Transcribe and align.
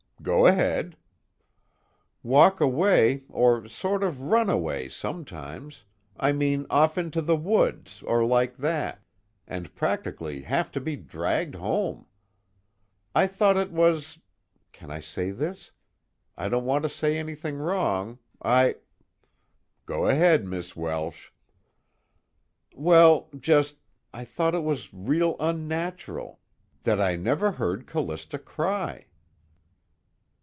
"Go 0.23 0.45
ahead." 0.45 0.97
"Walk 2.21 2.61
away, 2.61 3.23
or 3.27 3.67
sort 3.67 4.03
of 4.03 4.21
run 4.21 4.51
away 4.51 4.87
sometimes, 4.87 5.83
I 6.15 6.31
mean 6.31 6.67
off 6.69 6.95
into 6.95 7.23
the 7.23 7.35
woods 7.35 8.03
or 8.03 8.23
like 8.23 8.57
that, 8.57 9.01
and 9.47 9.73
practically 9.73 10.43
have 10.43 10.71
to 10.73 10.79
be 10.79 10.95
dragged 10.95 11.55
home. 11.55 12.05
I 13.15 13.25
thought 13.25 13.57
it 13.57 13.71
was 13.71 14.19
can 14.71 14.91
I 14.91 14.99
say 14.99 15.31
this? 15.31 15.71
I 16.37 16.49
don't 16.49 16.65
want 16.65 16.83
to 16.83 16.89
say 16.89 17.17
anything 17.17 17.57
wrong, 17.57 18.19
I" 18.43 18.75
"Go 19.87 20.05
ahead, 20.05 20.45
Miss 20.45 20.75
Welsh." 20.75 21.31
"Well, 22.75 23.27
just 23.39 23.79
I 24.13 24.25
thought 24.25 24.53
it 24.53 24.63
was 24.63 24.93
real 24.93 25.35
unnatural, 25.39 26.39
that 26.83 27.01
I 27.01 27.15
never 27.15 27.53
heard 27.53 27.87
Callista 27.87 28.37
cry." 28.37 29.07